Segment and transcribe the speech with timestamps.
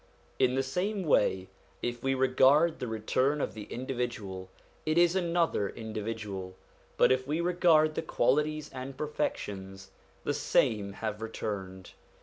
[0.39, 1.47] In the same way,
[1.83, 4.49] if we regard the return of the individual,
[4.83, 6.55] it is another individual;
[6.97, 9.91] but if we regard the qualities and perfections,
[10.23, 11.91] the same have returned.